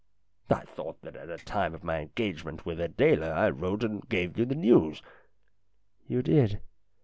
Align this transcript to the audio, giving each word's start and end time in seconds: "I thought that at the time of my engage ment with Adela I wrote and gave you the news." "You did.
"I 0.49 0.61
thought 0.61 0.99
that 1.03 1.15
at 1.15 1.27
the 1.27 1.37
time 1.37 1.75
of 1.75 1.83
my 1.83 1.99
engage 1.99 2.43
ment 2.43 2.65
with 2.65 2.79
Adela 2.79 3.29
I 3.29 3.51
wrote 3.51 3.83
and 3.83 4.01
gave 4.09 4.35
you 4.35 4.45
the 4.45 4.55
news." 4.55 5.03
"You 6.07 6.23
did. 6.23 6.59